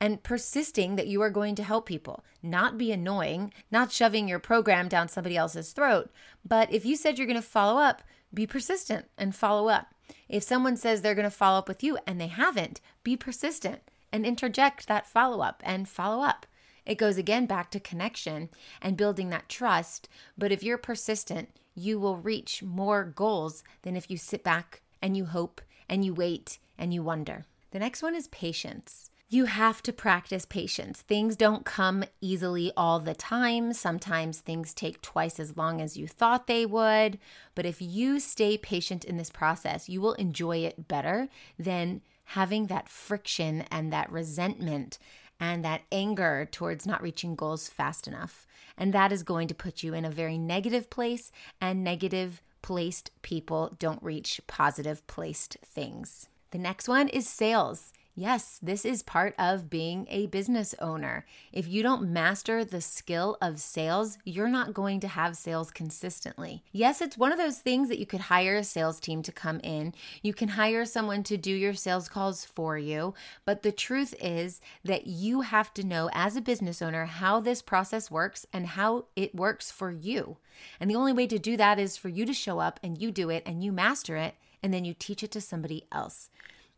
and 0.00 0.22
persisting 0.22 0.94
that 0.94 1.08
you 1.08 1.20
are 1.20 1.30
going 1.30 1.56
to 1.56 1.64
help 1.64 1.84
people, 1.86 2.24
not 2.44 2.78
be 2.78 2.92
annoying, 2.92 3.52
not 3.72 3.90
shoving 3.90 4.28
your 4.28 4.38
program 4.38 4.86
down 4.86 5.08
somebody 5.08 5.36
else's 5.36 5.72
throat. 5.72 6.10
But 6.46 6.72
if 6.72 6.84
you 6.84 6.94
said 6.94 7.18
you're 7.18 7.26
going 7.26 7.34
to 7.34 7.42
follow 7.42 7.80
up, 7.80 8.02
be 8.32 8.46
persistent 8.46 9.06
and 9.18 9.34
follow 9.34 9.68
up. 9.68 9.94
If 10.28 10.44
someone 10.44 10.76
says 10.76 11.02
they're 11.02 11.16
going 11.16 11.24
to 11.24 11.30
follow 11.30 11.58
up 11.58 11.66
with 11.66 11.82
you 11.82 11.98
and 12.06 12.20
they 12.20 12.28
haven't, 12.28 12.80
be 13.02 13.16
persistent 13.16 13.80
and 14.12 14.24
interject 14.24 14.86
that 14.86 15.08
follow 15.08 15.40
up 15.40 15.60
and 15.66 15.88
follow 15.88 16.22
up. 16.22 16.46
It 16.90 16.98
goes 16.98 17.18
again 17.18 17.46
back 17.46 17.70
to 17.70 17.78
connection 17.78 18.48
and 18.82 18.96
building 18.96 19.30
that 19.30 19.48
trust. 19.48 20.08
But 20.36 20.50
if 20.50 20.64
you're 20.64 20.76
persistent, 20.76 21.50
you 21.72 22.00
will 22.00 22.16
reach 22.16 22.64
more 22.64 23.04
goals 23.04 23.62
than 23.82 23.94
if 23.94 24.10
you 24.10 24.16
sit 24.16 24.42
back 24.42 24.82
and 25.00 25.16
you 25.16 25.26
hope 25.26 25.60
and 25.88 26.04
you 26.04 26.12
wait 26.12 26.58
and 26.76 26.92
you 26.92 27.04
wonder. 27.04 27.44
The 27.70 27.78
next 27.78 28.02
one 28.02 28.16
is 28.16 28.26
patience. 28.26 29.12
You 29.28 29.44
have 29.44 29.84
to 29.84 29.92
practice 29.92 30.44
patience. 30.44 31.02
Things 31.02 31.36
don't 31.36 31.64
come 31.64 32.02
easily 32.20 32.72
all 32.76 32.98
the 32.98 33.14
time. 33.14 33.72
Sometimes 33.72 34.40
things 34.40 34.74
take 34.74 35.00
twice 35.00 35.38
as 35.38 35.56
long 35.56 35.80
as 35.80 35.96
you 35.96 36.08
thought 36.08 36.48
they 36.48 36.66
would. 36.66 37.20
But 37.54 37.66
if 37.66 37.80
you 37.80 38.18
stay 38.18 38.58
patient 38.58 39.04
in 39.04 39.16
this 39.16 39.30
process, 39.30 39.88
you 39.88 40.00
will 40.00 40.14
enjoy 40.14 40.56
it 40.56 40.88
better 40.88 41.28
than 41.56 42.00
having 42.24 42.66
that 42.66 42.88
friction 42.88 43.64
and 43.70 43.92
that 43.92 44.10
resentment 44.10 44.98
and 45.40 45.64
that 45.64 45.82
anger 45.90 46.46
towards 46.52 46.86
not 46.86 47.02
reaching 47.02 47.34
goals 47.34 47.68
fast 47.68 48.06
enough. 48.06 48.46
And 48.76 48.92
that 48.92 49.10
is 49.10 49.22
going 49.22 49.48
to 49.48 49.54
put 49.54 49.82
you 49.82 49.94
in 49.94 50.04
a 50.04 50.10
very 50.10 50.38
negative 50.38 50.90
place, 50.90 51.32
and 51.60 51.82
negative 51.82 52.42
placed 52.62 53.10
people 53.22 53.74
don't 53.78 54.02
reach 54.02 54.40
positive 54.46 55.04
placed 55.06 55.56
things. 55.64 56.28
The 56.50 56.58
next 56.58 56.88
one 56.88 57.08
is 57.08 57.26
sales. 57.26 57.92
Yes, 58.20 58.58
this 58.62 58.84
is 58.84 59.02
part 59.02 59.34
of 59.38 59.70
being 59.70 60.06
a 60.10 60.26
business 60.26 60.74
owner. 60.78 61.24
If 61.54 61.66
you 61.66 61.82
don't 61.82 62.12
master 62.12 62.66
the 62.66 62.82
skill 62.82 63.38
of 63.40 63.60
sales, 63.60 64.18
you're 64.26 64.46
not 64.46 64.74
going 64.74 65.00
to 65.00 65.08
have 65.08 65.38
sales 65.38 65.70
consistently. 65.70 66.62
Yes, 66.70 67.00
it's 67.00 67.16
one 67.16 67.32
of 67.32 67.38
those 67.38 67.60
things 67.60 67.88
that 67.88 67.98
you 67.98 68.04
could 68.04 68.20
hire 68.20 68.56
a 68.56 68.62
sales 68.62 69.00
team 69.00 69.22
to 69.22 69.32
come 69.32 69.58
in. 69.60 69.94
You 70.20 70.34
can 70.34 70.48
hire 70.48 70.84
someone 70.84 71.22
to 71.22 71.38
do 71.38 71.50
your 71.50 71.72
sales 71.72 72.10
calls 72.10 72.44
for 72.44 72.76
you. 72.76 73.14
But 73.46 73.62
the 73.62 73.72
truth 73.72 74.14
is 74.20 74.60
that 74.84 75.06
you 75.06 75.40
have 75.40 75.72
to 75.72 75.82
know 75.82 76.10
as 76.12 76.36
a 76.36 76.42
business 76.42 76.82
owner 76.82 77.06
how 77.06 77.40
this 77.40 77.62
process 77.62 78.10
works 78.10 78.44
and 78.52 78.66
how 78.66 79.06
it 79.16 79.34
works 79.34 79.70
for 79.70 79.90
you. 79.90 80.36
And 80.78 80.90
the 80.90 80.96
only 80.96 81.14
way 81.14 81.26
to 81.26 81.38
do 81.38 81.56
that 81.56 81.78
is 81.78 81.96
for 81.96 82.10
you 82.10 82.26
to 82.26 82.34
show 82.34 82.58
up 82.58 82.80
and 82.82 83.00
you 83.00 83.12
do 83.12 83.30
it 83.30 83.44
and 83.46 83.64
you 83.64 83.72
master 83.72 84.16
it 84.16 84.34
and 84.62 84.74
then 84.74 84.84
you 84.84 84.92
teach 84.92 85.22
it 85.22 85.30
to 85.30 85.40
somebody 85.40 85.86
else. 85.90 86.28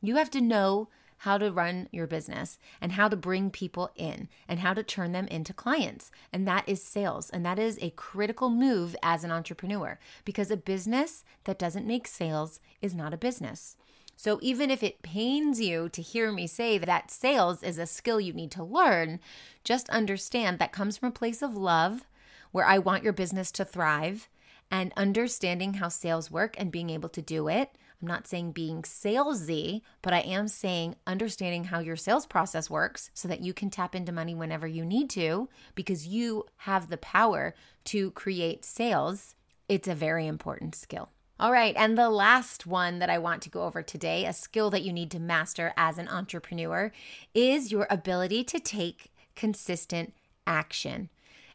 You 0.00 0.14
have 0.14 0.30
to 0.30 0.40
know 0.40 0.88
how 1.22 1.38
to 1.38 1.52
run 1.52 1.88
your 1.92 2.08
business 2.08 2.58
and 2.80 2.90
how 2.90 3.06
to 3.06 3.14
bring 3.14 3.48
people 3.48 3.88
in 3.94 4.28
and 4.48 4.58
how 4.58 4.74
to 4.74 4.82
turn 4.82 5.12
them 5.12 5.28
into 5.28 5.52
clients. 5.52 6.10
And 6.32 6.48
that 6.48 6.68
is 6.68 6.82
sales. 6.82 7.30
And 7.30 7.46
that 7.46 7.60
is 7.60 7.78
a 7.80 7.90
critical 7.90 8.50
move 8.50 8.96
as 9.04 9.22
an 9.22 9.30
entrepreneur 9.30 10.00
because 10.24 10.50
a 10.50 10.56
business 10.56 11.22
that 11.44 11.60
doesn't 11.60 11.86
make 11.86 12.08
sales 12.08 12.58
is 12.80 12.92
not 12.92 13.14
a 13.14 13.16
business. 13.16 13.76
So, 14.16 14.40
even 14.42 14.68
if 14.68 14.82
it 14.82 15.02
pains 15.02 15.60
you 15.60 15.88
to 15.90 16.02
hear 16.02 16.32
me 16.32 16.48
say 16.48 16.76
that 16.76 17.12
sales 17.12 17.62
is 17.62 17.78
a 17.78 17.86
skill 17.86 18.20
you 18.20 18.32
need 18.32 18.50
to 18.52 18.64
learn, 18.64 19.20
just 19.62 19.88
understand 19.90 20.58
that 20.58 20.72
comes 20.72 20.96
from 20.96 21.10
a 21.10 21.12
place 21.12 21.40
of 21.40 21.56
love 21.56 22.04
where 22.50 22.66
I 22.66 22.78
want 22.78 23.04
your 23.04 23.12
business 23.12 23.52
to 23.52 23.64
thrive 23.64 24.28
and 24.72 24.92
understanding 24.96 25.74
how 25.74 25.88
sales 25.88 26.32
work 26.32 26.56
and 26.58 26.72
being 26.72 26.90
able 26.90 27.10
to 27.10 27.22
do 27.22 27.46
it 27.46 27.76
I'm 28.02 28.08
not 28.08 28.26
saying 28.26 28.52
being 28.52 28.82
salesy, 28.82 29.82
but 30.02 30.12
I 30.12 30.20
am 30.20 30.48
saying 30.48 30.96
understanding 31.06 31.64
how 31.64 31.78
your 31.78 31.94
sales 31.94 32.26
process 32.26 32.68
works 32.68 33.10
so 33.14 33.28
that 33.28 33.42
you 33.42 33.54
can 33.54 33.70
tap 33.70 33.94
into 33.94 34.10
money 34.10 34.34
whenever 34.34 34.66
you 34.66 34.84
need 34.84 35.08
to 35.10 35.48
because 35.76 36.06
you 36.06 36.46
have 36.58 36.90
the 36.90 36.96
power 36.96 37.54
to 37.84 38.10
create 38.10 38.64
sales. 38.64 39.36
It's 39.68 39.86
a 39.86 39.94
very 39.94 40.26
important 40.26 40.74
skill. 40.74 41.10
All 41.38 41.52
right, 41.52 41.74
and 41.76 41.96
the 41.96 42.10
last 42.10 42.66
one 42.66 42.98
that 42.98 43.10
I 43.10 43.18
want 43.18 43.42
to 43.42 43.50
go 43.50 43.62
over 43.62 43.82
today, 43.82 44.26
a 44.26 44.32
skill 44.32 44.70
that 44.70 44.82
you 44.82 44.92
need 44.92 45.10
to 45.12 45.20
master 45.20 45.72
as 45.76 45.96
an 45.96 46.08
entrepreneur, 46.08 46.92
is 47.34 47.72
your 47.72 47.86
ability 47.88 48.44
to 48.44 48.60
take 48.60 49.12
consistent 49.34 50.12
action. 50.46 51.08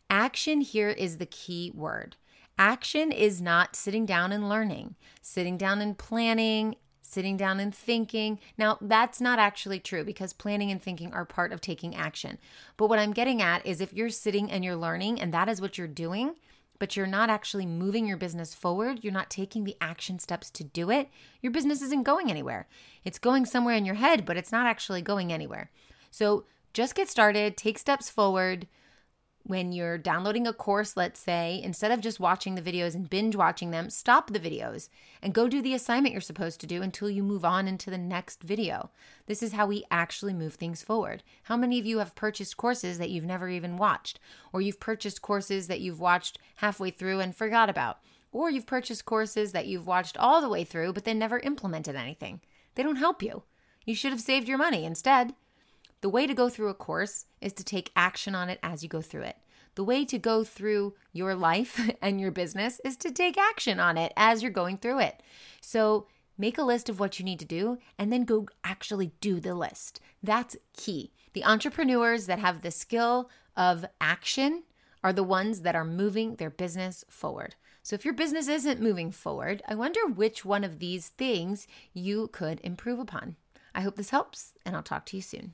Action 0.10 0.62
here 0.62 0.90
is 0.90 1.18
the 1.18 1.26
key 1.26 1.72
word. 1.74 2.16
Action 2.58 3.12
is 3.12 3.42
not 3.42 3.76
sitting 3.76 4.06
down 4.06 4.32
and 4.32 4.50
learning, 4.50 4.96
sitting 5.22 5.58
down 5.58 5.80
and 5.80 5.98
planning, 5.98 6.76
sitting 7.02 7.38
down 7.38 7.60
and 7.60 7.74
thinking. 7.74 8.40
Now, 8.58 8.78
that's 8.82 9.22
not 9.22 9.40
actually 9.40 9.80
true 9.80 10.04
because 10.04 10.34
planning 10.34 10.72
and 10.72 10.82
thinking 10.82 11.14
are 11.14 11.26
part 11.26 11.54
of 11.54 11.62
taking 11.62 11.96
action. 11.96 12.38
But 12.76 12.88
what 12.88 13.00
I'm 13.00 13.14
getting 13.14 13.42
at 13.42 13.66
is 13.66 13.80
if 13.80 13.94
you're 13.94 14.10
sitting 14.10 14.52
and 14.52 14.64
you're 14.64 14.76
learning 14.76 15.22
and 15.22 15.34
that 15.34 15.50
is 15.50 15.62
what 15.62 15.78
you're 15.78 15.88
doing, 15.88 16.36
but 16.80 16.96
you're 16.96 17.08
not 17.08 17.30
actually 17.30 17.66
moving 17.66 18.08
your 18.08 18.18
business 18.18 18.54
forward, 18.54 19.00
you're 19.04 19.14
not 19.14 19.30
taking 19.30 19.64
the 19.64 19.78
action 19.80 20.20
steps 20.20 20.50
to 20.52 20.64
do 20.64 20.92
it, 20.92 21.10
your 21.42 21.52
business 21.52 21.82
isn't 21.82 22.04
going 22.04 22.30
anywhere. 22.30 22.68
It's 23.04 23.20
going 23.20 23.46
somewhere 23.46 23.76
in 23.76 23.86
your 23.86 23.96
head, 23.96 24.26
but 24.26 24.38
it's 24.38 24.52
not 24.52 24.68
actually 24.68 25.02
going 25.02 25.32
anywhere. 25.32 25.72
So 26.12 26.46
just 26.74 26.96
get 26.96 27.10
started, 27.10 27.58
take 27.58 27.80
steps 27.80 28.10
forward 28.10 28.68
when 29.48 29.72
you're 29.72 29.98
downloading 29.98 30.46
a 30.46 30.52
course, 30.52 30.98
let's 30.98 31.22
say, 31.22 31.62
instead 31.64 31.90
of 31.92 32.02
just 32.02 32.20
watching 32.20 32.56
the 32.56 32.62
videos 32.62 32.96
and 32.96 33.10
binge 33.10 33.34
watching 33.34 33.72
them, 33.72 33.90
stop 33.90 34.32
the 34.32 34.40
videos 34.42 34.90
and 35.22 35.34
go 35.34 35.48
do 35.48 35.62
the 35.62 35.74
assignment 35.74 36.12
you're 36.12 36.20
supposed 36.20 36.60
to 36.60 36.68
do 36.68 36.82
until 36.82 37.10
you 37.10 37.24
move 37.24 37.46
on 37.46 37.66
into 37.66 37.90
the 37.90 37.98
next 37.98 38.44
video. 38.44 38.90
This 39.26 39.42
is 39.42 39.54
how 39.54 39.66
we 39.66 39.86
actually 39.90 40.34
move 40.34 40.56
things 40.56 40.84
forward. 40.84 41.24
How 41.44 41.56
many 41.56 41.80
of 41.80 41.86
you 41.86 42.00
have 42.00 42.14
purchased 42.14 42.58
courses 42.58 42.98
that 42.98 43.10
you've 43.10 43.24
never 43.24 43.48
even 43.48 43.78
watched? 43.78 44.20
Or 44.52 44.60
you've 44.60 44.82
purchased 44.82 45.22
courses 45.22 45.68
that 45.68 45.80
you've 45.80 46.02
watched 46.02 46.38
halfway 46.58 46.92
through 46.92 47.22
and 47.22 47.34
forgot 47.34 47.70
about? 47.70 48.00
Or 48.34 48.50
you've 48.50 48.68
purchased 48.68 49.06
courses 49.06 49.54
that 49.54 49.68
you've 49.68 49.88
watched 49.88 50.18
all 50.18 50.42
the 50.42 50.50
way 50.50 50.66
through 50.66 50.92
but 50.92 51.06
then 51.06 51.18
never 51.18 51.40
implemented 51.40 51.96
anything? 51.96 52.42
They 52.76 52.84
don't 52.84 52.98
help 52.98 53.24
you. 53.24 53.44
You 53.86 53.96
should 53.96 54.12
have 54.12 54.20
saved 54.20 54.50
your 54.50 54.58
money 54.58 54.84
instead. 54.84 55.34
The 56.02 56.10
way 56.10 56.28
to 56.28 56.34
go 56.34 56.48
through 56.48 56.70
a 56.70 56.76
course 56.76 57.26
is 57.42 57.54
to 57.54 57.64
take 57.64 57.92
action 57.96 58.36
on 58.36 58.50
it 58.50 58.60
as 58.62 58.84
you 58.84 58.90
go 58.90 59.02
through 59.02 59.24
it. 59.24 59.38
The 59.76 59.84
way 59.84 60.06
to 60.06 60.20
go 60.20 60.44
through 60.44 60.96
your 61.12 61.36
life 61.36 61.90
and 62.02 62.22
your 62.22 62.32
business 62.32 62.80
is 62.86 62.98
to 62.98 63.12
take 63.12 63.38
action 63.38 63.80
on 63.80 63.98
it 63.98 64.14
as 64.16 64.42
you're 64.42 64.52
going 64.52 64.78
through 64.78 65.00
it. 65.00 65.22
So 65.62 66.08
make 66.38 66.58
a 66.58 66.64
list 66.64 66.88
of 66.90 67.00
what 67.00 67.20
you 67.20 67.26
need 67.26 67.40
to 67.40 67.46
do 67.46 67.78
and 67.98 68.12
then 68.12 68.26
go 68.26 68.48
actually 68.64 69.12
do 69.22 69.40
the 69.40 69.56
list. 69.56 70.00
That's 70.22 70.56
key. 70.74 71.14
The 71.34 71.44
entrepreneurs 71.44 72.28
that 72.28 72.40
have 72.40 72.62
the 72.62 72.72
skill 72.72 73.30
of 73.56 73.86
action 74.00 74.64
are 75.04 75.14
the 75.14 75.24
ones 75.24 75.62
that 75.62 75.76
are 75.76 75.86
moving 75.86 76.36
their 76.36 76.50
business 76.50 77.04
forward. 77.10 77.56
So 77.82 77.94
if 77.96 78.04
your 78.04 78.14
business 78.14 78.48
isn't 78.48 78.82
moving 78.82 79.12
forward, 79.12 79.64
I 79.68 79.76
wonder 79.76 80.06
which 80.06 80.44
one 80.44 80.64
of 80.64 80.80
these 80.80 81.10
things 81.10 81.68
you 81.94 82.28
could 82.28 82.60
improve 82.64 83.00
upon. 83.00 83.36
I 83.74 83.82
hope 83.82 83.96
this 83.96 84.10
helps, 84.10 84.54
and 84.66 84.76
I'll 84.76 84.84
talk 84.84 85.06
to 85.08 85.16
you 85.16 85.22
soon. 85.22 85.54